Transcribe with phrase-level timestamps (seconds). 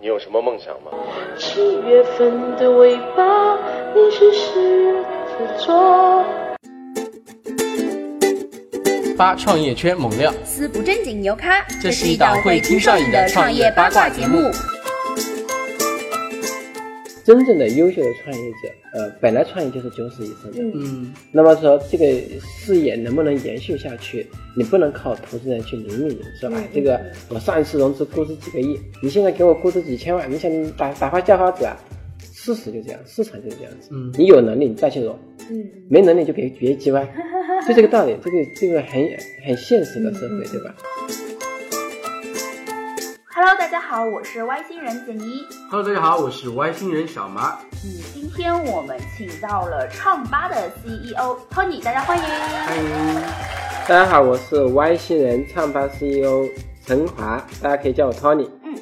[0.00, 0.92] 你有什么梦想吗？
[1.36, 3.56] 七月份的尾巴，
[3.92, 6.24] 你是狮子座。
[9.16, 14.38] 八创业圈猛料，撕不正经牛咖，这是一档会听上瘾的创业八卦节目。
[17.28, 20.62] 真正的优秀的创业者，呃，本来创业就是九死一生的。
[20.62, 22.06] 嗯，那么说这个
[22.40, 31.76] 事业能不能延续下去，你不能靠投资人去引领说，哎，这个我上一次融资估值几个亿，你现在给我估值几千万，你想打打发叫花子啊？
[32.32, 33.90] 事实就这样，市场就是这样子。
[33.92, 35.14] 嗯你有能力你再去融，
[35.50, 37.06] 嗯，没能力就别别叽歪，
[37.68, 39.06] 就这个道理，这个这个很
[39.44, 40.74] 很现实的社会，对吧？
[43.48, 45.42] Hello，大家好，我是外星人简妮。
[45.70, 47.58] Hello，大家好，我是外星人小麻。
[47.82, 52.24] 嗯，今天我们请到了唱吧的 CEO Tony，大家欢迎。
[52.24, 53.22] 欢迎。
[53.88, 56.46] 大家好，我是外星人唱吧 CEO
[56.84, 58.46] 陈华，大家可以叫我 Tony。
[58.64, 58.74] 嗯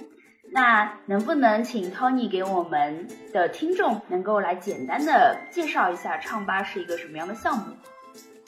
[0.52, 7.66] 那能不能请 Tony 给我们的听众能够来简单的介绍一下唱吧是一个什么样的项目？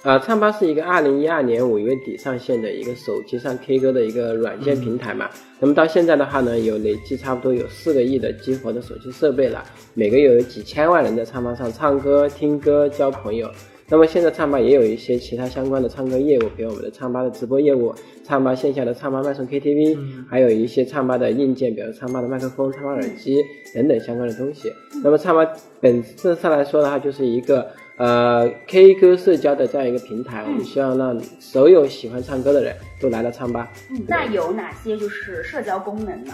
[0.04, 5.28] 呃，唱吧是一个二零一二年五月底上线的一个手机上 K 歌的一个软件平台嘛。
[5.58, 13.50] 那么到现在的话呢，有累计差不多有四个亿的激活的手机设备了，每个月有几千万人在唱吧上唱歌、听歌、交朋友。
[13.90, 23.42] 那么现在唱吧也有一些其他相关的唱歌业务，比如我们的唱吧的直播业务，唱吧线下的唱吧卖送 KTV，、嗯还有一些唱吧的硬件，比如唱吧的麦克风、唱吧耳机
[23.74, 24.70] 等等相关的东西。
[25.02, 25.44] 那么唱吧
[25.80, 27.66] 本质上来说的话，就是一个
[27.98, 33.70] 呃 K 歌社交的这样一个平台，我们希望让所有喜欢唱歌的人都来到唱吧。
[33.90, 36.32] 嗯，那有哪些就是社交功能呢？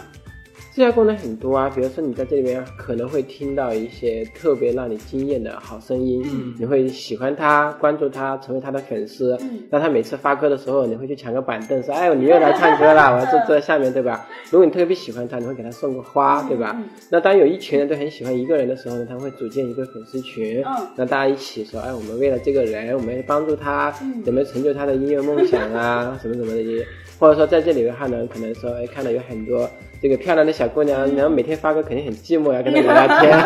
[0.74, 9.38] 社交功能很多啊，比如说你在这里面可能会听到一些特别让你惊艳的好声音，嗯你会喜欢他，关注他，成为他的粉丝。
[9.40, 16.72] 嗯那他每次发歌的时候，你会去抢个板凳，说：“哎呦，你又来唱歌了，我要坐 坐在下面，对吧？”如果你特别喜欢他，你会给他送个花，对吧？
[16.76, 26.84] 嗯那当有一群人都很喜欢一个人的时候呢，他会组建一个粉丝群，嗯那大家一起说：“哎，我们为了这个人，我们要帮助他，嗯怎么成就他的音乐梦想啊， 什么什么的。”
[27.16, 29.70] 或者说在这里的话呢，可能说，哎，看到有很多
[30.04, 33.38] 这个漂亮的小姑娘，然后每天发歌肯定很寂寞呀，跟她 聊聊天。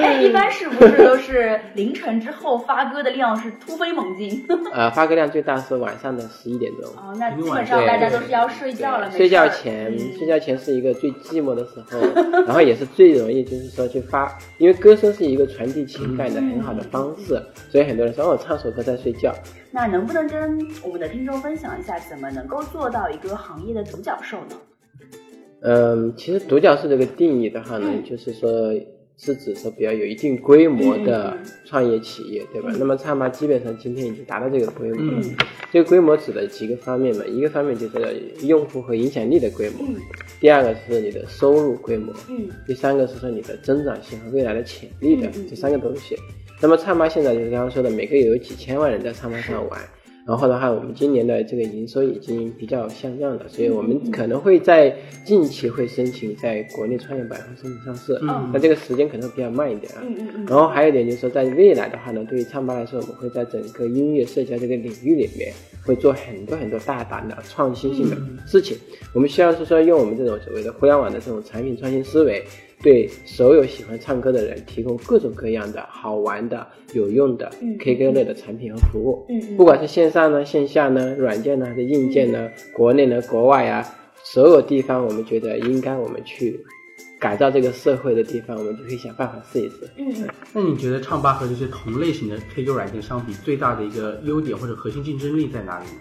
[0.00, 4.46] 哎， 一般是不是都是凌晨之后发歌的量是突飞猛进？
[4.72, 6.88] 呃，发歌量最大是晚上的十一点钟。
[6.92, 11.98] 哦，那基本上大家都是要睡觉了，没睡觉前，嗯睡觉前是一个最寂寞的时候，
[12.46, 19.34] 然后也是最容易就是说去发，因为歌声是一个传递情感的很好的方式，所以很多人说哦，唱首歌在睡觉。
[19.72, 24.54] 那能不能跟我们的听众分享一下，怎么能够做到一个行业的独角兽呢？
[25.62, 28.72] 嗯，其实独角兽这个定义的话呢，嗯就是说
[29.18, 32.72] 是指说比较有一定规模的创业企业，对吧？
[32.78, 35.20] 那么唱吧基本上今天已经达到这个规模了。
[35.22, 35.36] 嗯
[35.72, 37.96] 这个规模指的几个方面嘛，一个方面就是
[38.42, 39.94] 用户和影响力的规模，嗯
[40.40, 46.16] 第二个是你的收入规模，嗯第三个是说你的增长性和未来的潜力的这三个东西。
[46.60, 49.80] 那么唱吧现在就是刚刚说的，每个月有几千万人在唱吧上玩。
[50.30, 58.16] 然后的话，我们今年的这个营收已经比较像样了，所以我们可能会在近期会申请在国内创业板上申请上市。
[58.22, 59.98] 嗯那这个时间可能会比较慢一点啊。
[60.46, 65.52] 然后还有一点就是说，在未来的话呢，对于唱吧来说，我们会在整个音乐社交这个领域里面，
[65.84, 68.78] 会做很多很多大胆的创新性的事情。
[69.12, 72.44] 我们希望是说，用我们这种所谓的互联网的这种产品创新思维，
[72.82, 79.26] 对所有喜欢唱歌的人提供各种各样的好玩的、有用的嗯 K 歌类的产品和服务。
[79.28, 83.86] 嗯嗯不管是线上呢、线下呢、软件呢还是硬件呢、国内呢、国外啊，
[84.24, 86.58] 所有地方我们觉得应该我们去
[87.18, 89.90] 改造这个社会的地方，我们就可以想办法试一试。
[89.98, 96.00] 嗯嗯那你觉得唱吧和这些同类型的 K 歌软件相比，最大的一个优点或者核心竞争力在哪里呢？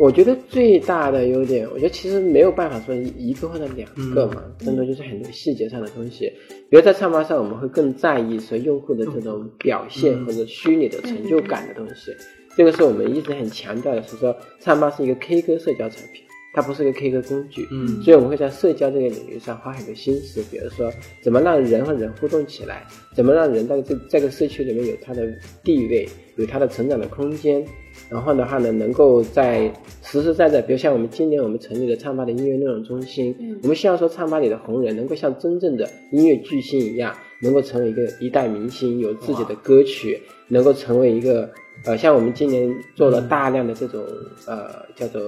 [0.00, 6.32] 我觉得最大的优点，我觉得其实没有办法说一个或者两个嘛，更多就是很多细节上的东西。
[6.70, 12.10] 比如在唱吧上，我们会更在意说用户的这种表现嗯或者虚拟的成就感的东西。
[12.56, 16.22] 这个是我们一直很强调的，是说唱吧是一个 K 歌社交产品，
[16.54, 17.68] 它不是个 K 歌工具。
[17.70, 20.90] 嗯所以我们会在社交这个领域上花很多心思，比如说
[21.22, 25.30] 怎么让人和人互动起来，怎么让人在这这个社区里面有他的
[25.62, 27.62] 地位，有他的成长的空间。
[28.08, 33.58] 然后的话呢，能够在实实在在，比如像我们今年我们成立了唱吧的音乐内容中心，嗯。
[33.62, 41.48] 我们希望说唱吧里的红人能够像真正的音乐巨星一样，能够成为一个一代明星，有自己的歌曲，能够成为一个
[41.84, 44.04] 呃，像我们今年做了大量的这种
[44.46, 45.20] 呃叫做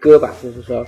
[0.00, 0.84] 歌吧，就是说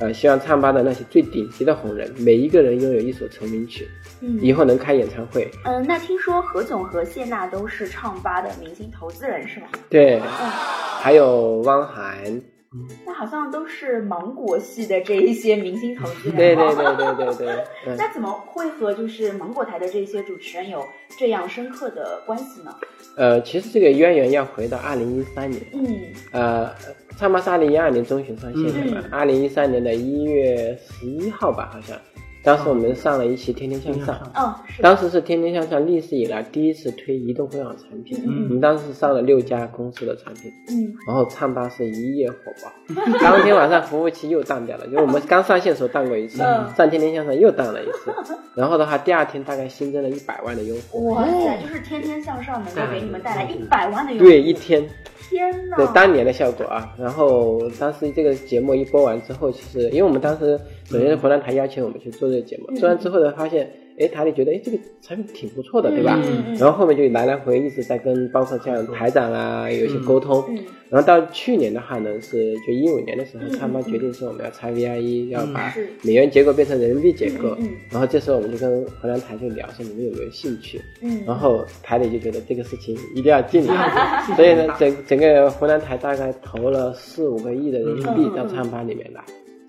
[0.00, 3.88] 呃，希望唱吧的那些最顶级的红人，每一个人拥有一首成名曲，
[4.20, 5.48] 嗯以后能开演唱会。
[5.64, 9.66] 嗯，那听说何炅和谢娜都是唱吧的明星投资人是吗？
[9.88, 10.22] 对，嗯
[11.00, 12.42] 还有汪涵，
[13.06, 16.34] 那好像都是芒果系的这一些明星投资人。
[16.36, 17.94] 对对对对对对， 嗯。
[17.96, 20.82] 那怎么会和就是芒果台的这些主持人有
[21.18, 22.74] 这样深刻的关系呢？
[23.16, 25.62] 呃，其实这个渊源要回到二零一三年。
[25.72, 25.84] 嗯。
[26.32, 26.68] 呃，
[27.16, 31.96] 唱吧是二零一二年中旬上线的吧，二零一三年的一月十一号吧，好像。
[32.44, 48.14] 当时我们上了一期《天天向上》，嗯，当时是《天天向上》历史以来第一次推移动互联网产品，我们当时上了六家公司的产品，嗯，然后唱吧是一夜火爆， 当天晚上服务器又断掉了，就我们刚上线的时候断过一次，上《天天向上》又断了一次，
[48.54, 54.86] 然后的话，第二天大概新增了一百万的用户，哇塞，就是《天天向上》能够给你们带来一百万的用户，对，一天。
[55.26, 55.76] 天呐！
[55.78, 63.70] 对当年的效果啊，然后当时这个节目一播完之后，其实因为我们当时首先是湖南台邀请我们去做这个节目，做完之后呢，发现。
[63.96, 66.20] 哎，台里觉得哎，这个产品挺不错的，对吧？
[66.58, 70.44] 然后后面就来来回一直在跟包括像台长啊有一些沟通。
[70.90, 75.72] 然后到去年的话呢，是就一五年的时候，他们决定说我们要拆 VIE，要把
[76.02, 77.56] 美元结构变成人民币结构。
[77.88, 80.80] 然后这时候我们就跟湖南台就聊说你们有没有兴趣？
[81.24, 83.68] 然后台里就觉得这个事情一定要尽力，
[84.34, 89.22] 所以呢，整整个湖南台大概投了四五个亿的人民币到唱吧里面来。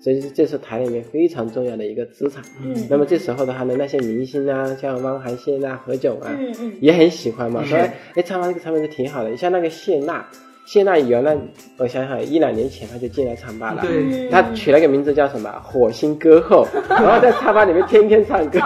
[0.06, 2.40] 所以这是台里面非常重要的一个资产。
[2.62, 7.76] 嗯，那么这时候的话呢，那些明星啊，像汪涵谢娜、何炅啊，嗯嗯，也很喜欢嘛，说
[8.14, 9.30] 哎，唱吧这个产品是挺好的。
[9.30, 10.24] 你像那个谢娜，
[10.64, 11.36] 谢娜原来
[11.78, 15.50] 我想想，一两年前她就进来唱吧了，对，她取了个名字叫什么？
[15.64, 18.60] 火星歌后， 然后在唱吧里面天天唱歌。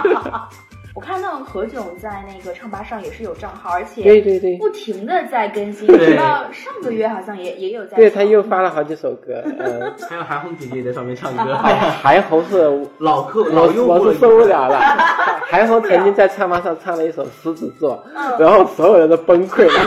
[0.93, 7.95] 我看到何炅在那个唱吧上也是有账号，而且对对对，不停的在更新，直到上个月好像也也有在。
[7.95, 11.55] 对他又发了好几首歌，呃， 还有韩红姐姐在上面唱歌。
[11.55, 12.57] 韩红是
[12.99, 14.79] 老客，老我是受不了了。
[15.49, 18.03] 韩红曾经在唱吧上唱了一首《狮子座》，
[18.39, 19.79] 然后所有人都崩溃了。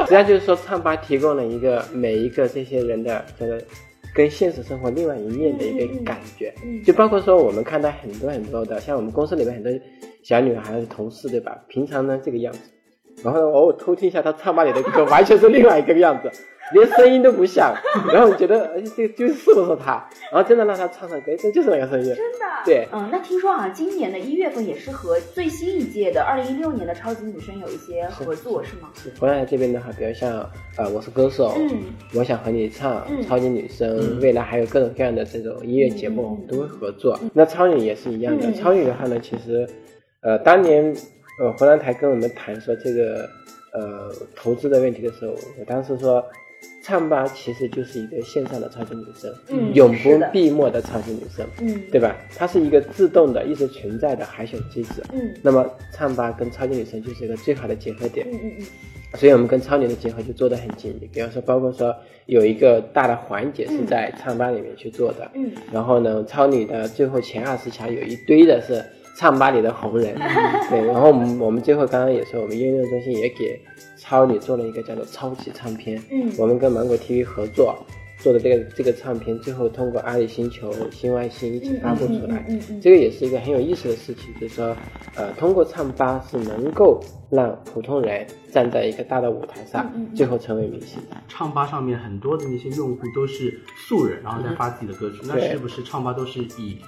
[0.00, 3.60] 实际上就是说，唱吧提供了一个每一个这些人的这个。
[4.14, 6.52] 跟现实生活另外一面的一个感觉，
[6.84, 9.72] 就包括说我们看到很多很多的，像我们公司里面很多
[10.22, 11.56] 小女孩同事，对吧？
[11.68, 12.60] 平常呢这个样子，
[13.22, 16.30] 然后呢偶尔偷听一下她唱吧里的歌，完全是另外一个样子。
[16.72, 17.74] 连声音都不像，
[18.12, 20.08] 然后你觉得哎，这就是不是他？
[20.30, 22.06] 然后真的让他唱唱歌，这就是那个声音。
[22.14, 22.46] 真的？
[22.64, 22.88] 对。
[22.92, 28.90] 嗯，那听说啊，今年的一月份也是和最新一届的二零一六年的超级女声有一些合作，是吗？
[28.94, 29.10] 是。
[29.18, 31.82] 湖南这边的话，比如像呃，我是歌手，嗯，
[32.14, 37.18] 我想和你唱，超级女声，未来还有各种各样的这种音乐节目，我们都会合作。
[37.34, 39.68] 那超女也是一样的，超女的话呢，其实
[40.22, 40.94] 呃，当年
[41.40, 43.28] 呃，湖南台跟我们谈说这个
[43.72, 46.24] 呃投资的问题的时候，我当时说。
[46.82, 52.16] 唱吧其实就是一个线上的超级女声，嗯，永不闭幕的超级女声，嗯，对吧？
[52.36, 58.66] 它是一个自动的、一直存在的海选机制，嗯，那么唱吧跟超级女声就是一个最好的结合点，嗯嗯嗯，
[59.18, 61.06] 所以我们跟超女的结合就做得很紧密。
[61.12, 61.94] 比方说，包括说
[62.26, 68.82] 有一个大的环节是在唱吧里面去做的，嗯，然后呢，超女的最后前二十强有一堆的是
[69.16, 70.14] 唱吧里的红人，
[70.70, 73.60] 对，然后我们我们最后刚刚也说，我们音乐中心也给。
[74.02, 77.78] 超女做了一个叫做超级唱片，嗯，我们跟芒果 TV 合作
[78.18, 84.74] 做的这个这个唱片，最后通过阿里星球、新外星一起发布出来，嗯嗯，这个也是一个很有意思的事情，就是说，
[85.14, 86.98] 呃，通过唱吧是能够
[87.30, 90.98] 让普通人站在一个大的舞台上，最后成为明星。
[91.28, 96.78] 唱吧上面很多的那些用户都是素人，然后再发自己的歌曲，那是不是唱吧都是以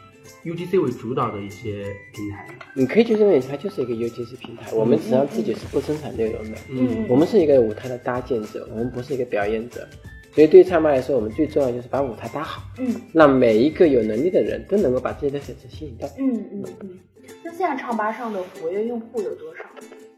[0.44, 4.72] ？UGC 为主导的一些平台，你可以去认为它就是一个 UGC 平台。
[4.72, 9.87] 我们实际上自己是不生产内容的，嗯，我们是一个舞台的搭建者，我们不是一个表演者。
[10.34, 16.08] 所以对唱吧来说，我们最重要就是把舞台搭好，嗯，让每一个有能力的人都能够把自己的粉丝吸引到。
[16.18, 16.99] 嗯嗯嗯。
[17.44, 19.62] 那现在唱吧上的活跃用户有多少？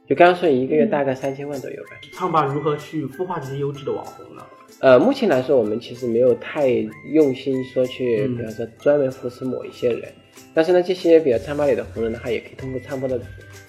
[0.06, 1.90] 就刚刚说一个月大概三千万左右吧。
[2.12, 4.42] 唱吧如何去孵化这些优质的网红呢？
[4.80, 6.68] 呃，目前来说，我们其实没有太
[7.12, 10.12] 用心说去，比方说专门扶持某一些人。
[10.52, 13.18] 但是呢，这些比较唱吧里的红人的话，也可以通过唱吧的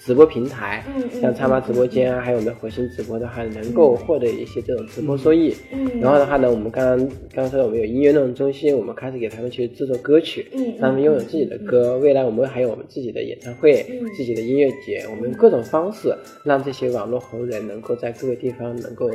[0.06, 0.84] 直播平台，
[1.20, 5.52] 像叉妈直播间啊，还有我们火星直播的话，能够获得一些这种直播收益。
[6.00, 10.46] 然后的话呢，我们刚刚刚刚说我们有音乐内容中心，我们开始给他们去制作歌曲，
[10.78, 11.98] 让他们拥有自己的歌。
[11.98, 13.84] 未来我们还有我们自己的演唱会、
[14.16, 19.10] 自己的音乐节，我们用各种方式让这些网络红人能够在各个地方能够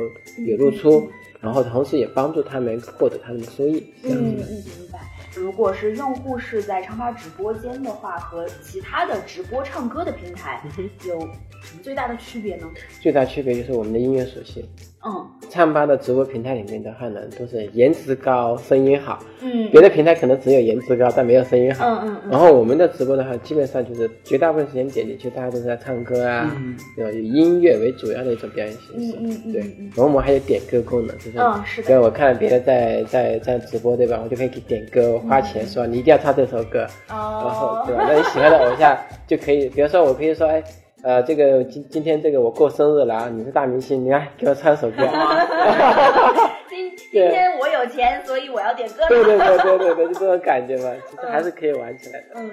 [0.46, 1.08] 有露出，
[1.40, 3.82] 然后同时也帮助他们获得他们的收益。
[4.02, 4.91] 这样子的。
[5.34, 10.62] 如果是用户是在唱吧直播间的话，和其他的直播唱歌的平台
[11.04, 11.28] 有
[11.72, 12.66] 什么最大的区别呢？
[13.00, 14.62] 最大区别就是我们的音乐属性。
[15.04, 19.18] 嗯唱吧的直播平台里面的话呢，都是颜值高、声音好。
[19.40, 21.84] 嗯别的平台可能只有颜值高，但没有声音好。
[21.86, 27.10] 嗯嗯嗯然后我们的直播的话，基本上就是绝大部分时间点进去，大家都是在唱歌啊，嗯对吧？
[27.10, 29.16] 以音乐为主要的一种表演形式。
[29.18, 34.20] 嗯嗯嗯对然后我们还有点歌功能，就是，嗯是的对，我看别的在在在直播，对吧？
[34.22, 38.06] 我就可以给点歌，花钱说你一定要唱这首歌，哦然后哦对吧？
[38.08, 40.62] 那你喜欢的偶像就可以，比如说我可以说，哎，
[41.02, 44.98] 呃，这个今今天这个我过生日了啊，你是大明星，你来给我唱首歌。
[46.70, 49.04] 今 今天我有钱，所以我要点歌。
[49.08, 52.26] 对对对对对对，就这种感觉嘛，其实还是可以玩起来的。
[52.36, 52.50] 嗯，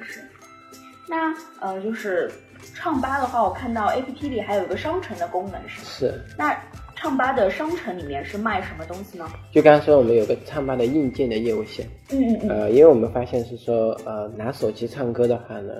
[0.00, 0.20] 是是。
[1.08, 2.30] 那呃，就是
[2.74, 5.86] 唱吧的话，我看到 A P P 里还有一个商城的功能，是吗？
[5.88, 6.56] 是，那
[6.94, 9.26] 唱吧的商城里面是卖什么东西呢？
[9.52, 15.72] 就刚刚说我们有个唱吧的硬件的业务线，嗯嗯嗯呃，因为我们发现是说，呃，拿手机唱歌的话呢，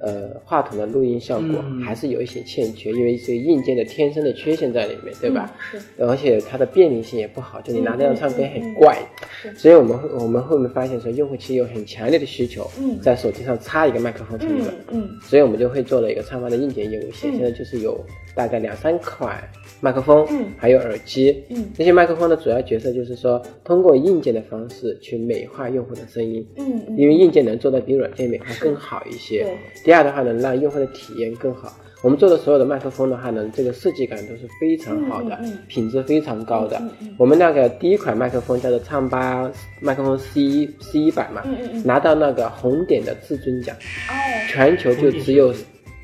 [0.00, 1.80] 呃，话筒的录音效果嗯。
[1.82, 5.52] 还是有一些欠缺，因为这个硬件的天生的缺陷在里面，对吧？
[5.74, 6.02] 嗯是。
[6.02, 8.98] 而且它的便利性也不好，就你拿这样唱歌很怪，
[9.42, 9.54] 是。
[9.54, 12.98] 所以我们会我们后面发现说，用户其实有很强烈的需求，嗯。
[13.00, 17.36] 在手机上插一个麦克风成嗯本，嗯所以我们就会做了一个唱吧的硬件业务线，嗯。
[17.36, 18.02] 现在就是有
[18.34, 19.42] 大概两三款
[19.80, 20.46] 麦克风，嗯。
[20.56, 21.70] 还有耳机，嗯。
[21.74, 29.42] 这些麦克风的主要角色就是说，通过硬件的方式去美化用户的声音，嗯嗯，因为硬件能做的比软件美化更好一些。
[29.42, 29.56] 对。
[29.84, 31.72] 第二的话能，让用户的体验更好。
[32.02, 35.58] 我们做的所有的麦克风的话呢，这个设计感都是非常好的，嗯嗯嗯。
[35.68, 36.80] 品质非常高的。
[37.18, 41.42] 我们那个第一款麦克风叫做唱吧麦克风 C 一 C 一版嘛，
[41.84, 44.12] 拿到那个红点的至尊奖，哦，
[44.48, 45.54] 全球就只有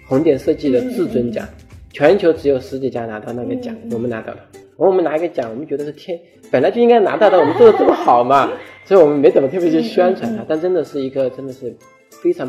[0.07, 1.49] 红点设计的至尊奖，
[1.97, 4.41] 全球只有十几家拿到那个奖，我们拿到了。
[4.77, 8.53] 我们拿一个奖，我们觉得是天，本来就应该拿到的，我们做的这么好嘛，
[8.85, 11.75] 所以我们没怎么特别去宣传嗯它，但真的是一个真的是
[12.23, 12.47] 非常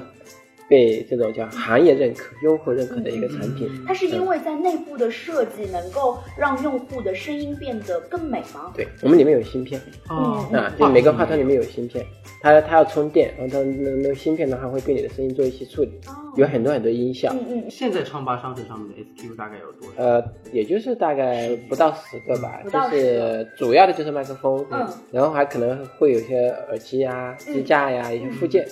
[0.70, 3.70] 被这种叫行业认可、用户认可的一个产品。
[3.86, 8.72] 它是因为在内部的设计能够让用户的声音变得更美吗？
[8.76, 12.06] 对，我们里面有芯片哦，啊，就每个话筒里面有芯片，
[12.42, 17.34] 它它要充电，然后它那那个芯片的话会对你的声音做一些处理，哦有很多很多音效。
[17.34, 20.04] 嗯嗯现在唱吧商城上面的 SKU 大概有多少？
[20.04, 28.68] 呃，也就是大概不到十个吧，就是主要的就是麦克风，嗯，然后还可能会有一些耳机呀、支架呀、一些附件。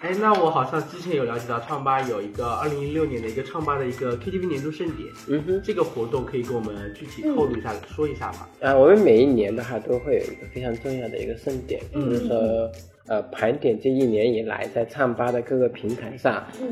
[0.00, 8.46] 哎，那我好像之前有了解到唱吧有一个二零一六年的一个唱吧的一个 KTV 年度盛典，嗯哼，这个活动可以给我们具体透露一下、说一下吗？
[8.60, 12.70] 啊，我们每一年的话都会有一个非常重要的一个盛典，嗯就是说，
[13.08, 16.68] 呃，盘点这一年以来在唱吧的各个平台上嗯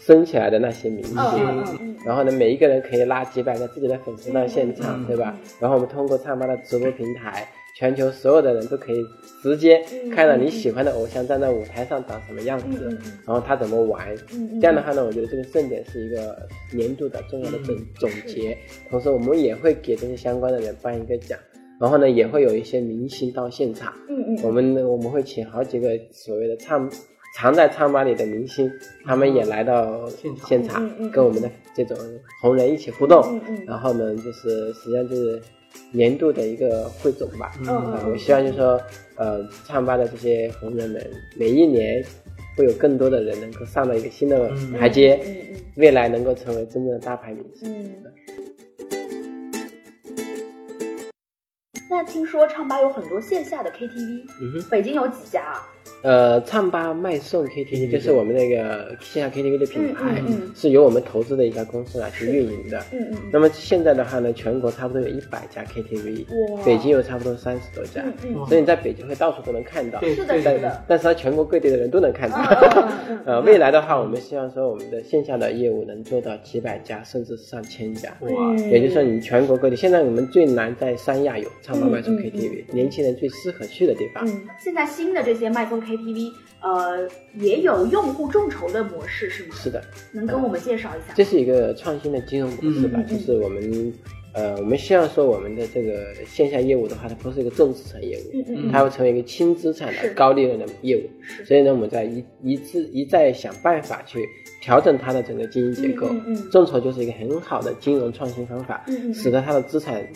[0.00, 1.96] 升起来的那些明星。
[2.04, 5.36] 然后呢，每一个人可以拉几百个自己的粉丝到现场，嗯对吧？
[5.60, 7.46] 然后我们通过唱吧的直播平台，
[7.80, 9.02] 全球所有的人都可以
[9.42, 9.82] 直接
[10.14, 12.90] 看到你喜欢的偶像站在舞台上长什么样子，
[13.24, 14.14] 然后他怎么玩。
[14.60, 18.54] 这样的话呢，我觉得这个盛典是一个年度的重要的总嗯总结，
[18.90, 21.38] 同时我们也会给这些相关的人颁一个奖。
[21.80, 24.40] 然后呢，也会有一些明星到现场，嗯嗯。
[24.42, 26.86] 我们呢我们会请好几个所谓的唱
[27.34, 28.70] 常在唱吧里的明星，
[29.06, 30.06] 他们也来到
[30.46, 31.96] 现场跟我们的这种
[32.42, 33.22] 红人一起互动。
[33.32, 33.64] 嗯嗯。
[33.66, 35.40] 然后呢，就是实际上就是
[35.92, 37.52] 年度的一个汇总吧。
[38.06, 38.80] 我希望就是说，
[39.16, 42.04] 呃，唱吧的这些红人们，每一年
[42.56, 47.68] 会有更多的人能够上到一个新的嗯台阶，嗯嗯未来能够成为真正的大牌明星。
[47.72, 48.04] 嗯。
[51.88, 54.62] 那听说唱吧有很多线下的 KTV，嗯哼。
[54.70, 55.66] 北京有几家啊？
[56.02, 62.78] 呃，唱吧卖送 KTV 就是我们那个线下 KTV 的品牌，嗯嗯嗯是由我们投资的一家公司来去运营的。
[62.92, 66.24] 嗯嗯那么现在的话呢，全国差不多有一百家 KTV，
[66.56, 70.00] 哇北京有差不多三十多家，嗯嗯所以你在北京会到处都能看到。
[70.00, 70.84] 对是的，对是的。
[70.88, 72.36] 但是它全国各地的人都能看到。
[73.26, 78.08] 呃，未来的话，我们希望说我们的线下的业务能做到几百家，甚至上千家。
[78.20, 84.26] 哇，嗯也就是说，你全国各地，现在我们最难在三亚有唱吧卖送嗯嗯 KTV，、年轻人最适合去的地方。
[84.26, 86.32] 嗯，现在新的这些麦风 KTV，
[86.62, 89.54] 呃，也有用户众筹的模式是吗？
[89.56, 89.82] 是的，
[90.12, 91.14] 能跟我们介绍一下？
[91.14, 93.92] 这是一个创新的金融模式吧，就是我们
[94.32, 101.10] 呃，我们希望说我们的这个线下业务的话，它不是一个重资产业务，嗯嗯它会成为一个轻资产的高利润的业务。
[101.44, 104.24] 所以呢，我们在一一次一再想办法去
[104.62, 106.08] 调整它的整个经营结构。
[106.52, 110.06] 众筹就是一个很好的金融创新方法，使得它的资产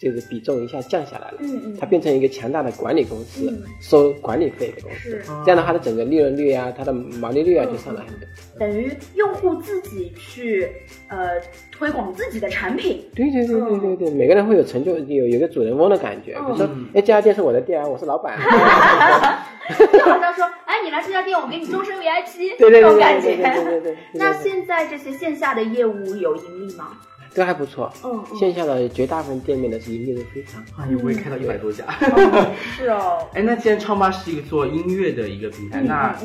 [0.00, 1.36] 这个比重一下降下来了。
[1.40, 5.22] 嗯嗯它变成一个强大的管理公司，嗯收管理费的公司是。
[5.44, 8.26] 这样的话，它整个利润率啊，它的毛利率啊就上来很多。
[8.58, 10.66] 等于用户自己去
[11.08, 11.40] 呃
[11.70, 13.04] 推广自己的产品。
[13.14, 16.34] 对对对对对对，每个人会有成就，有有个主人翁的感觉。
[16.38, 18.38] 嗯比如说，哎，这家店是我的店啊，我是老板。
[19.70, 23.36] 就好像说，哎，你来这家店，我给你终身 VIP， 对种感觉。
[23.36, 23.96] 对对对对对对。
[24.14, 26.98] 那现在这些线下的业务有盈利吗？
[27.34, 27.92] 都还不错。
[28.04, 30.82] 嗯嗯线下的绝大部分店面呢是盈利都非常好。
[30.82, 31.84] 啊，也不会开到一百多家。
[31.86, 36.16] 哦是哦， 哎，那既然唱吧是一个做音乐的一个平台，嗯那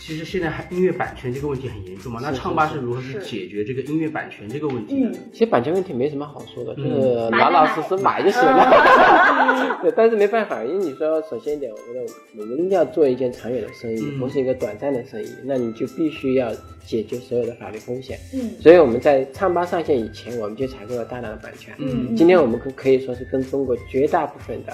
[0.00, 2.18] 其实现在还音乐版权这个问题很严重嘛？
[2.22, 5.08] 那唱吧是是如何去解决这个音乐版权这个问题？
[5.30, 9.78] 其实版权问题没什么好说的，就嗯是老老实实买就行了。
[9.82, 12.00] 对，但是没办法，因为你说首先一点，我觉得
[12.38, 16.50] 我们要做一件长远的生意，嗯不是一个短暂的生意，那你就必须要
[16.84, 18.18] 解决所有的法律风险。
[18.32, 21.74] 嗯所以我们在唱吧上线以前，我们就采购了大量的版权。
[21.78, 24.72] 嗯今天我们可可以说是跟中国绝大部分的，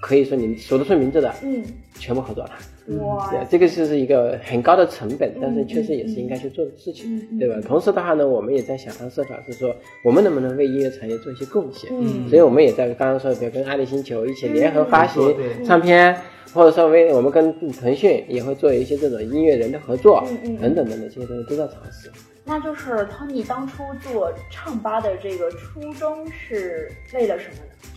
[0.00, 1.62] 可以说你数得出名字的，嗯，
[1.98, 2.52] 全部合作了。
[2.98, 7.56] 哇对，这个就是一个很高的成本嗯，但是确实也是应该去做的事情，对吧？
[7.66, 9.74] 同时的话呢，我们也在想方设法，是说
[10.04, 11.90] 我们能不能为音乐产业做一些贡献。
[11.92, 15.34] 嗯所以我们也在刚刚说的，比如跟爱丽星球一起联合发行
[15.64, 16.16] 唱片，
[16.52, 20.24] 或者说为我们跟腾讯也会做一些这种音乐人的合作
[20.60, 22.10] 等等等等这些东西都在尝试。
[22.44, 27.91] 那就是 Tony 当初做唱吧的这个初衷是为了什么呢？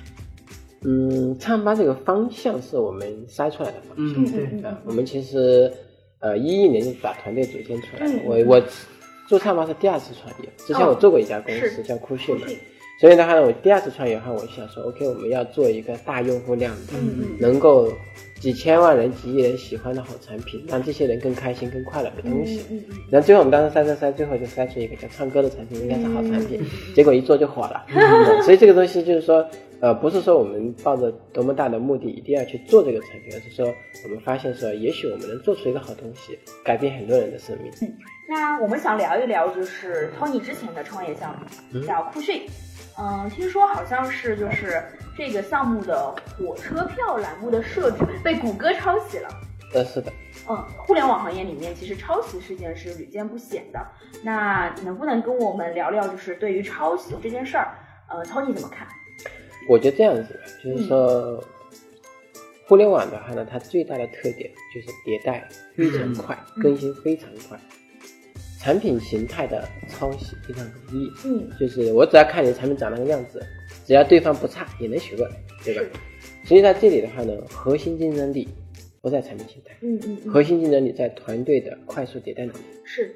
[0.85, 4.23] 嗯，唱吧这个方向是我们筛出来的方向。
[4.23, 5.71] 嗯，对，嗯啊，我们其实
[6.19, 8.07] 呃一一年就把团队组建出来。
[8.23, 8.61] 我我
[9.27, 11.83] 做唱吧是第二次创业，之前我做过一家公司、是。
[11.83, 12.45] 叫酷讯嘛
[12.99, 17.91] 所以的话呢，我第二次创业的话，我就想说，OK，我们要做一个大用户量的，嗯嗯能够
[18.39, 22.61] 几千万人、几亿人喜欢的好产品，让这些人更开心、更快乐的东西。
[22.69, 27.85] 嗯嗯然后最后我们当时筛筛筛，最后就筛出一个叫唱歌的产品，应该是好产品，嗯结果一做就火了。
[27.89, 27.99] 嗯
[28.43, 29.45] 所以这个东西就是说，
[29.81, 33.65] 呃，不是说我们抱着多么大的目的一定要去做这个产品，而是说
[34.05, 37.69] 我们发现说，也许我们能做出一个好东西，改变很多人的生命。
[38.27, 41.37] 那我们想聊一聊，就是 Tony 之前的创业项
[41.73, 42.41] 目，叫酷讯。
[42.97, 44.81] 嗯，听说好像是就是
[45.17, 49.29] 这个项目的火车票栏目的设置被谷歌抄袭了。
[49.73, 50.11] 呃，是的。
[50.47, 53.79] 嗯，互联网行业里面其实抄袭事件是屡见不鲜的。
[54.23, 57.75] 那能不能跟我们聊聊，就是对于抄袭这件事儿，
[58.07, 58.87] 呃，Tony 怎么看？
[59.67, 61.43] 我觉得这样子，就是说，
[62.67, 67.59] 互联网的话呢，它最大的特点就是迭代非常快，更新非常快，
[68.65, 71.07] 产品形态的抄袭非常容易。
[71.23, 73.39] 嗯，就是我只要看你的产品长那个样子，
[73.85, 75.83] 只要对方不差，也能学过来，对吧
[76.43, 76.47] 是？
[76.47, 78.49] 所以在这里的话呢，核心竞争力
[79.01, 82.59] 不在产品形态，嗯嗯嗯，核心竞争力在团队的快速迭代能力。
[82.83, 83.13] 是，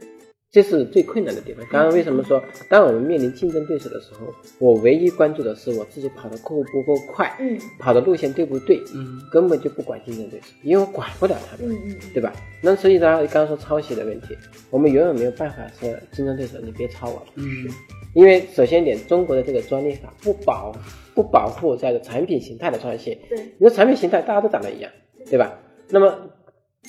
[0.52, 1.64] 这是最困难的地方。
[1.70, 12.34] 刚刚为什么说，当我们面临竞争对手的时候，我唯一关注的是我自己跑的够不够快，嗯跑的路线对不对，嗯根本就不管竞争对手，因为我管不了他们，嗯嗯对吧？
[12.64, 14.36] 那所以大家刚刚说抄袭的问题，
[14.72, 17.68] 我们永远没有办法说竞争对手你别抄我了，嗯
[18.16, 20.76] 因为首先一点，中国的这个专利法不保
[21.14, 23.16] 不保护这个产品形态的创新。
[23.30, 24.92] 对，你说产品形态大家都长得一样，
[25.30, 25.60] 对吧？
[25.92, 26.30] 那么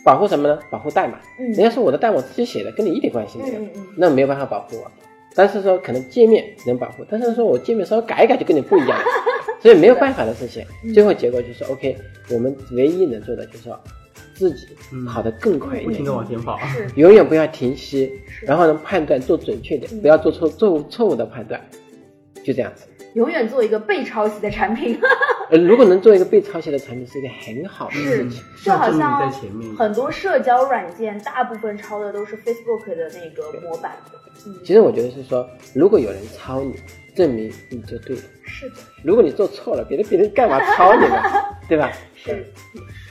[0.05, 0.59] 保护什么呢？
[0.71, 1.19] 保护代码。
[1.39, 4.91] 嗯人家说我的代码我自己写的，跟你一点关系没有，嗯嗯嗯那没有办法保护我。
[5.35, 9.05] 但是说可能界面能保护，但是说我界面稍微改一改就跟你不一样了，
[9.63, 10.65] 所以没有办法的事情。
[10.85, 11.97] 嗯最后结果就是 OK，
[12.31, 13.79] 我们唯一能做的就是说
[14.35, 16.59] 自己嗯跑得更快一点不停，的往前跑。
[16.67, 18.11] 是，永远不要停息，
[18.43, 21.61] 然后呢判断做准确点，嗯不要做错错误错误的判断，
[22.43, 22.87] 就这样子。
[23.15, 24.99] 永远做一个被抄袭的产品。
[25.51, 28.43] 呃，如果能做一个被抄袭的产品，是一个很好的事情。
[28.63, 29.31] 就好像
[29.77, 33.93] 很多社交软件，大部分抄的都是 Facebook 的那个模板。
[34.47, 36.75] 嗯，其实我觉得是说，如果有人抄你，
[37.15, 38.23] 证明你就对了。
[38.45, 41.21] 是的，如果你做错了，别的别人干嘛抄你呢？
[41.69, 41.91] 对吧？
[42.15, 42.45] 是。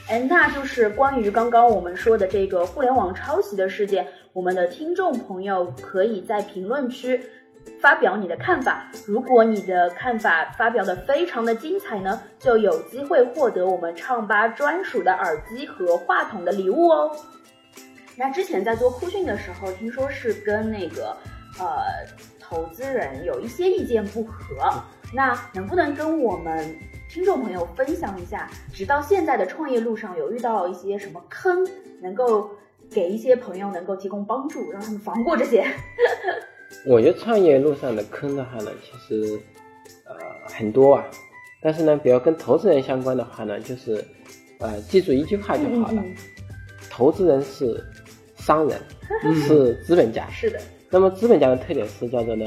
[0.08, 7.20] 哎，那就是关于刚刚我们说的这个互联网抄袭的事件，我们的听众朋友可以在评论区
[7.80, 8.90] 发表你的看法。
[9.06, 17.16] 如果你的看法发表的非常的精彩呢，就有机会获得我们唱吧专属的耳机和话筒的礼物哦。
[18.16, 21.16] 那之前在做酷讯的时候，听说是跟那个
[21.58, 21.82] 呃
[22.38, 24.82] 投资人有一些意见不合，
[25.14, 26.76] 那能不能跟我们
[27.08, 31.66] 听众朋友分享一下，直到现在的创业路上有遇到一些什么坑，
[32.02, 32.50] 能够
[32.90, 35.64] 给一些朋友能够提供帮助，让他们防过这些？
[36.86, 39.38] 我觉得创业路上的坑的话呢，其实
[40.04, 41.04] 呃很多啊。
[41.62, 44.02] 但是呢，比如跟投资人相关的话呢，就是
[44.60, 46.16] 呃记住一句话就好了：嗯嗯
[46.88, 47.84] 投资人是
[48.36, 48.80] 商人，
[49.24, 50.28] 嗯是资本家。
[50.30, 52.46] 是的，那么资本家的特点是叫做呢，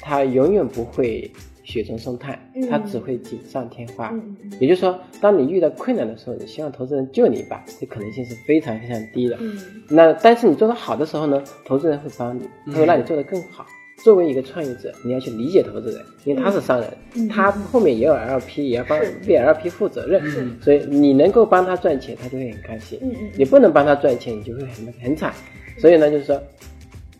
[0.00, 1.30] 他永远不会
[1.68, 4.10] 雪中送炭嗯，他只会锦上添花。
[4.58, 9.36] 也就是说，当你遇到困难的时候，你希望投资人救你一把，这可能性是非常非常低的。
[9.40, 9.58] 嗯
[9.90, 13.66] 那但是你做得好的时候呢，投资人会帮你，嗯他会让你做得更好。
[14.02, 20.22] 作为一个创业者，你要去理解投资人，因为他是商人，嗯他后面也有 LP，也要帮是为 LP 负责任，
[20.62, 22.98] 所以你能够帮他赚钱，他就会很开心。
[23.02, 25.34] 嗯嗯你不能帮他赚钱，你就会很很惨。
[25.78, 26.40] 所以呢，就是说，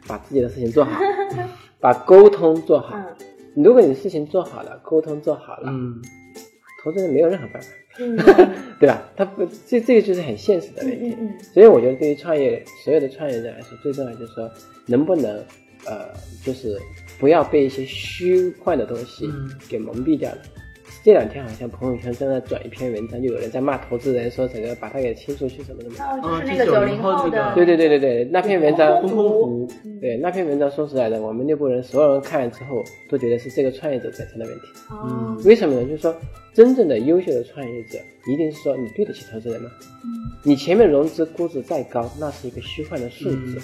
[0.07, 1.01] 把自己的事情做好，
[1.81, 2.97] 把沟通做好。
[3.59, 6.01] 嗯如果你的事情做好了，沟通做好了，嗯
[6.85, 7.69] 投资人没有任何办法，
[7.99, 8.17] 嗯
[8.79, 9.03] 对吧？
[9.17, 11.17] 他不，这这个就是很现实的问题。
[11.53, 14.49] 所以我觉得对于创业，所有的创业者来说，最重要就是说，
[14.87, 15.37] 能不能
[15.87, 16.09] 呃，
[16.45, 16.81] 就是
[17.19, 20.39] 不要被一些虚幻的东西嗯给蒙蔽掉了。
[21.05, 26.05] 这两天好像朋友圈正在转一篇文章，就有人在骂投资人，说整个把他给清出去什么什么的。
[26.05, 29.01] 哦，就是哦是那个九零后的后这个，对对对对对，那篇文章
[30.01, 34.67] 对那篇文章说实在的，我们内部人所有人看了之后都觉得是这个创业者产生的问题。
[34.91, 35.85] 哦，为什么呢？
[35.89, 36.15] 就是说，
[36.53, 37.99] 真正的优秀的创业者，
[38.31, 39.71] 一定是说你对得起投资人吗？
[40.43, 43.37] 你前面融资估值再高，那是一个虚幻的数字。
[43.57, 43.63] 嗯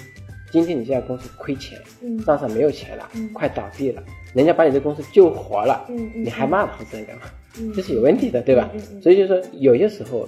[0.51, 4.01] 今天你这家公司亏钱，嗯账上没有钱了，嗯快倒闭了，
[4.35, 7.21] 人家把你的公司救活了，嗯嗯你还骂投资人干嘛？
[7.57, 7.71] 嗯。
[7.73, 8.69] 这是有问题的，对吧？
[9.01, 10.27] 所以就是说，有些时候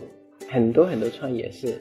[0.50, 1.78] 很多很多创业是，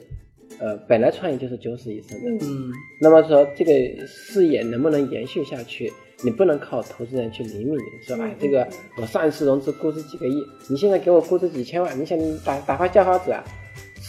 [0.59, 2.39] 呃，本来创业就是九死一生的，嗯。
[2.41, 3.71] 嗯那么说这个
[4.05, 8.67] 事业能不能延续下去，你不能靠投资人去领领说，嗯哎，这个
[9.01, 13.41] 我上一次融资估值几个亿，你现在给我估值几千万，你想你打打发叫花子啊？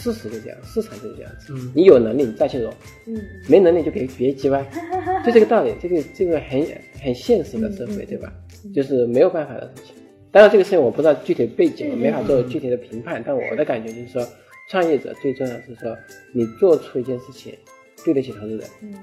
[0.01, 1.53] 事实就这样，市场就是这样子。
[1.53, 2.73] 嗯你有能力你再去融，
[3.07, 4.65] 嗯没能力就别别叽歪，
[5.27, 5.75] 就这个道理。
[5.83, 6.65] 这个这个很
[7.03, 8.33] 很现实的社会，嗯对吧？
[8.75, 9.95] 就是没有办法的事情。
[10.31, 13.23] 当然，这个事情我不知道具体的背景，没法做具体的评判。
[13.27, 14.27] 但我的感觉就是说，
[14.71, 15.97] 创业者最重要是说，
[16.33, 17.53] 你做出一件事情
[18.05, 18.95] 对得起投资人，嗯，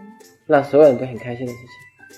[0.46, 1.60] 让所有人都很开心的事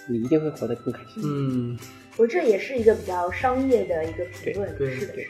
[0.05, 1.23] 情，你一定会活得更开心。
[1.25, 1.77] 嗯，
[2.17, 5.23] 我这也是一个比较商业的一个评论，对是的，是的，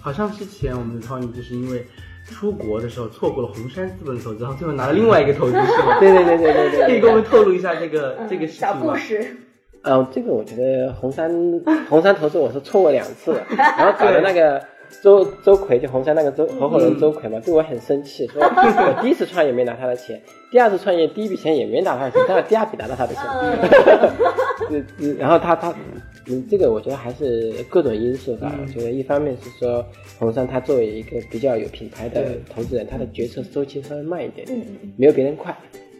[0.00, 1.84] 好像之前我们的创业就是因为
[2.26, 5.98] 出国的时候错过了红杉资本的投资，然后最后拿了另外一个投资， 是吗？
[6.00, 6.86] 对对对对对对。
[6.86, 8.96] 可以给我们透露一下这个嗯这个事情小故吗？
[8.96, 9.36] 事，
[9.82, 11.30] 呃，这个我觉得红杉
[11.88, 14.62] 红杉投资我是错过两次了，然后搞的那个
[15.00, 25.74] 周周奎就红杉那个周合伙人周奎嘛，对我很生气，说我第一次创业没拿他的钱，第二次创业第一笔钱也没拿他的钱，但是第二笔拿到他的钱， 然后他他
[26.28, 28.52] 嗯，这个我觉得还是各种因素吧。
[28.54, 29.84] 嗯我觉得一方面是说
[30.18, 34.46] 红杉他作为一个比较有品牌的对投资人，他的决策周期稍微慢一点
[34.96, 35.56] 没有别人快。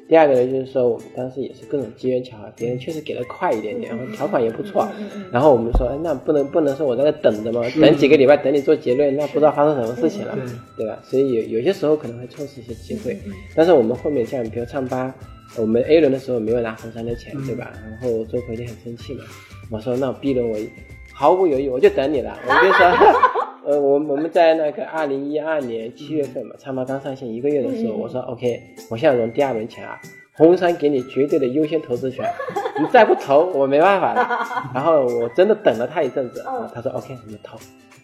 [0.09, 4.87] 第二个呢，就是说我们当时也是各种机缘巧合，别人确实给的快一点点，然后条款也不错。
[5.31, 7.63] 然后我们说，哎，那不能不能说我在那等着吗？
[7.81, 10.99] 等几个礼拜等你做结论，那不知道发生什么事情了，嗯对吧？
[11.03, 13.15] 所以有有些时候可能会错失一些机会。
[13.25, 15.15] 嗯但是我们后面像比如唱吧，
[15.57, 17.73] 我们 A 轮的时候没有拿红杉的钱，嗯对吧？
[17.89, 19.25] 然后周奎就很生气嘛，
[19.71, 20.59] 我说那 B 轮我
[21.15, 23.42] 毫不犹豫我就等你了，我就说。
[23.65, 30.01] 呃，我我们在那个二零一二年七月份嘛，唱吧刚上线一个月的时候，嗯我说 OK，我现在融第二轮钱啊，
[30.35, 32.29] 红杉给你绝对的优先投资权，
[32.81, 34.47] 你再不投我没办法了。
[34.75, 37.57] 然后我真的等了他一阵子，嗯他说 OK，你就投。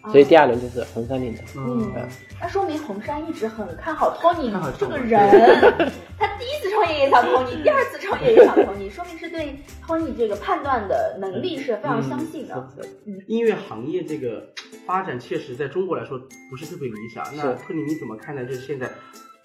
[0.07, 1.41] 所以第二轮就是红杉领的。
[1.55, 1.93] 嗯。
[1.93, 2.07] 啊
[2.41, 5.19] 那说明红杉一直很看好 Tony 这个人，
[6.17, 12.69] 他第一次创业也想 Tony， 第二次创业也想 Tony，说明是对 Tony 这个判断的能力是非常相信的。
[12.77, 12.83] 是。
[13.11, 14.47] 是音乐行业这个
[14.85, 16.17] 发展确实在中国来说
[16.49, 17.25] 不是特别理想。
[17.35, 17.55] 那是。
[17.65, 18.89] 托尼你怎么看待就是现在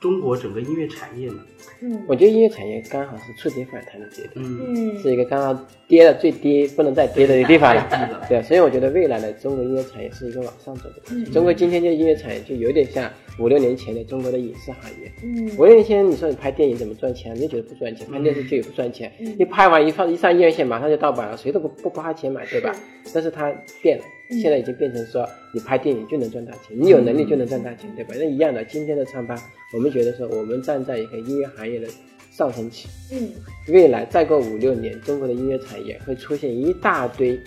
[0.05, 1.37] 中国整个音乐产业呢？
[1.81, 8.27] 嗯我觉得音乐产业刚好是触底反弹的阶段，嗯，嗯是一个刚刚跌的最低，不能再跌的地方了。
[8.29, 10.97] 对，所以我觉得未来的中国音乐产业是一个往上走的。
[11.11, 15.11] 嗯中国今天这个音乐产业就有点像五六年前的中国的影视行业。
[15.23, 19.11] 嗯五六年前你说你拍电影怎么赚钱，人家觉得不赚钱；拍电视剧也不赚钱。
[19.21, 22.75] 嗯你拍完一放一上院线，马上就盗版了，谁都不不不花钱买，对吧？
[23.15, 23.51] 但是它
[23.83, 28.15] 变了，嗯现在已经变成说你拍电影就能赚大钱，你有能力就能赚大钱，对吧？
[28.17, 29.37] 那一样的，今天的唱吧，
[29.75, 31.87] 我们觉得说我们站在一个音乐行业的
[32.31, 33.29] 上升期，嗯
[33.69, 37.39] 未来再过五六年，中国的音乐产业会出现一大堆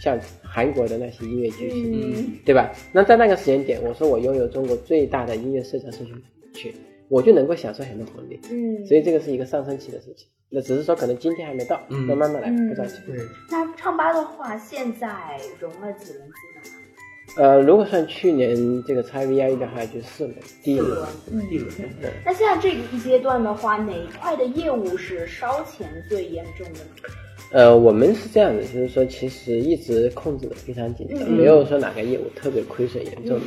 [0.00, 2.72] 像韩国的那些音乐巨星，嗯对吧？
[2.92, 6.14] 那在那个时间点，我说我拥有中国最大的音乐市场社群
[6.52, 6.72] 群，
[7.08, 8.40] 我就能够享受很多红利。
[8.50, 12.98] 嗯，所以这个是一个上升期的事情，那只是说可能今天还没到，嗯那慢慢来，嗯不着急。
[13.06, 13.16] 对，
[13.50, 15.08] 那唱吧的话，现在
[15.58, 16.74] 融了几轮资呢？
[17.36, 21.70] 呃，如果算去年这个拆 VIE 的话，就四轮，第一轮四轮，嗯第一轮。
[22.00, 22.10] 对。
[22.24, 26.90] 那现在这一阶段的话，哪一块的业务是烧钱最严重的呢？
[27.50, 33.46] 呃，我们是这样的，就是说其实一直控制的非常紧张，嗯没有说哪个业务特别亏损严重的。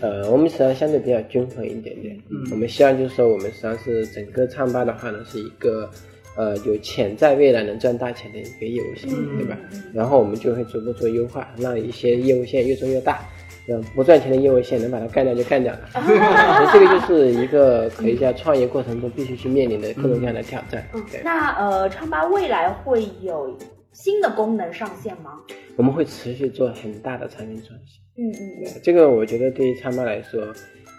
[0.00, 2.14] 呃，我们实际上相对比较均衡一点点。
[2.28, 5.90] 嗯我们希望就是说，我们实际上是整个唱吧的话呢，是一个
[6.36, 9.58] 呃有潜在未来能赚大钱的一个业务线，嗯对吧？
[9.94, 13.26] 然后我们就会逐步做优化，让一些业务线越做越大。
[13.68, 20.84] 呃，不赚钱的业务线能把它干掉就干掉了， 所以这个就是一个可以在创业过程中必须去面临的各种各样的挑战。
[20.92, 23.56] 嗯对，那呃，唱吧未来会有
[23.92, 25.38] 新的功能上线吗？
[25.76, 28.00] 我们会持续做很大的产品创新。
[28.16, 30.42] 嗯嗯对这个我觉得对于唱吧来说，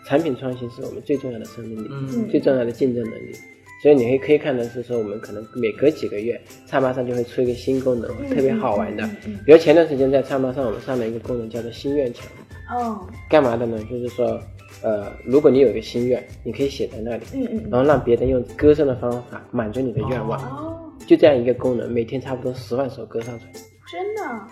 [0.06, 3.36] 产品创新是我们最重要的生命力，嗯最重要的竞争能力。
[3.84, 9.04] 所以你可以可以看到是说，我们可能每隔几个月，唱吧上就会出一个新功能，特别好玩的。
[9.44, 12.26] 比如前段时间在唱吧上，我们上了一个功能叫做心愿墙。
[12.72, 13.78] 哦，干嘛的呢？
[13.90, 14.40] 就是说，
[14.82, 20.40] 呃，如果你有一个心愿，你可以写在那里，嗯嗯然后让别人用歌声的方法满足你的愿望。
[20.42, 23.52] 哦，就这样一个功能，每天差不多十万首歌上传。
[23.92, 24.48] 真的，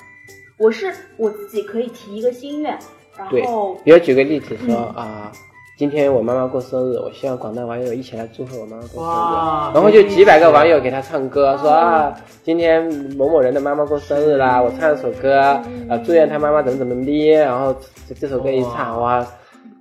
[0.58, 2.77] 我是我自己可以提一个心愿，
[3.17, 5.32] 然对后，比如举个例子说嗯啊、
[5.79, 9.73] 今天我妈妈过生日，我希望广大网友一起来祝贺我妈妈过生日。
[9.73, 12.83] 然后就几百个网友给她唱歌，说哦啊，今天
[13.15, 15.63] 某某人的妈妈过生日啦，我唱一首歌，啊，
[16.05, 17.73] 祝愿他妈妈怎么怎么的，然后
[18.09, 19.25] 这这首歌一唱，哇，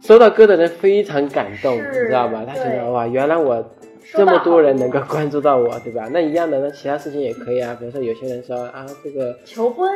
[0.00, 2.44] 收到歌的人非常感动，你知道吗？
[2.46, 3.68] 他觉得哇，原来我
[4.12, 6.08] 这么多人能够关注到我，对吧？
[6.12, 9.90] 那一样的，那其他事情也可以啊，比如说有些人说啊，这个求婚，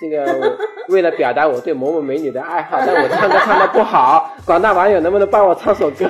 [0.00, 0.56] 这个
[0.88, 6.06] 为了表达我对某某美女的爱好，但我唱歌唱的不好，广大网友能不能帮我唱首歌？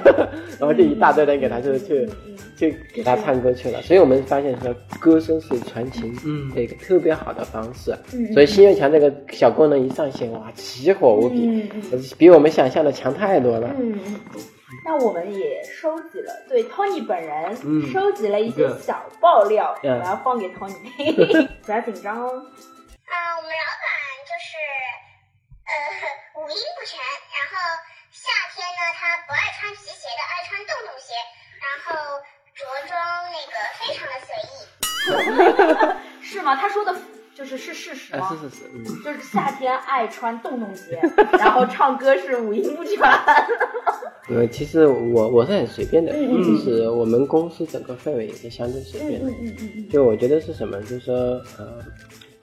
[0.58, 2.06] 然后就一大堆人给他就去
[2.56, 3.80] 就给他唱歌去了。
[3.82, 7.94] 所以我们发现说，歌声是传情嗯的一个特别好的方式。
[8.12, 13.70] 嗯所以心愿墙这个小功能一上线，哇，奇火无比嗯嗯，比我们想象的强太多了。
[13.78, 14.14] 嗯，嗯
[14.84, 22.42] 那我们也收集了对 Tony 本人嗯收集了一些小爆料，我嗯要放给 Tony 听， 不要紧张哦。
[23.08, 23.88] 啊，我们老板
[24.28, 24.56] 就是
[25.64, 25.72] 呃
[26.40, 27.56] 五音不全，然后
[28.10, 31.14] 夏天呢他不爱穿皮鞋的，爱穿洞洞鞋，
[31.60, 32.20] 然后
[32.54, 32.96] 着装
[33.32, 34.56] 那个非常的随意。
[36.22, 36.54] 是吗？
[36.56, 36.94] 他说的
[37.34, 38.28] 就是是事实啊，吗？
[38.30, 38.84] 是是是，嗯。
[39.02, 41.00] 就是夏天爱穿洞洞鞋，
[41.38, 42.98] 然后唱歌是五音不全。
[44.28, 49.30] 呃，其实我我是很随便的，嗯嗯就是我们公司整个氛围也是相对随便的。
[49.30, 51.14] 嗯嗯嗯嗯就我觉得是什么，就是说，
[51.56, 51.82] 呃，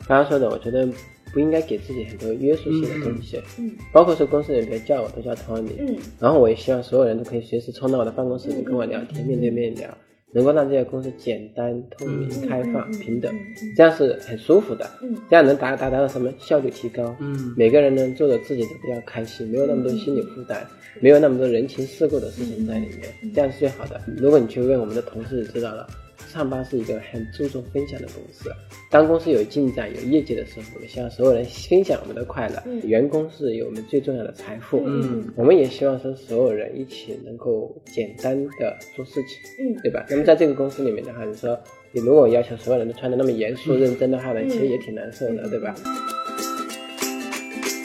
[0.08, 0.88] 刚刚说的，我觉得
[1.34, 5.98] 不应该给自己很多约束性的东西，嗯包括说公司里面叫我都叫 Tony，嗯。
[6.20, 9.90] 然后我也希望所有人都可以随时冲到我的办公室里跟我聊天，面对面聊，
[10.32, 13.34] 能够让这个公司简单、透明、嗯开放、平等
[13.76, 15.16] 这样是很舒服的，嗯。
[15.30, 16.32] 这样能达达到什么？
[16.38, 17.54] 效率提高，嗯。
[17.58, 20.66] 每个人呢做的自己都比较开心，没有那么多心理负担，
[21.02, 24.00] 没有那么多人情世故的事情在里面，这样是最好的。
[24.18, 25.88] 如果你去问我们的同事知道了，
[26.36, 28.52] 上班是一个很注重分享的公司。
[28.92, 32.62] 当公司有进展、有业绩的时候，我们希望所有人分享我们的快乐。
[32.66, 34.84] 嗯员工是有我们最重要的财富。
[34.86, 40.06] 嗯我们也希望说所有人一起能够简单的做事情，嗯对吧？
[40.10, 41.58] 那么在这个公司里面的话，你说
[41.94, 45.74] 你如果要求所有人都穿的那么严肃、认真的话呢，其实也挺难受的，对吧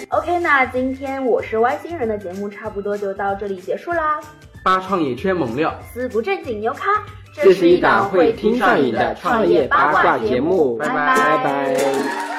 [0.08, 4.20] ？OK，那今天我是外星人的节目差不多就到这里结束啦。
[4.64, 10.88] 八创业圈猛料，思不正经牛咖，这是一档会会听上瘾的创业八卦节目，拜。
[10.88, 12.29] 拜拜。